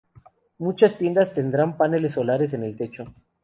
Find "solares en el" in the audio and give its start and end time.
2.15-2.75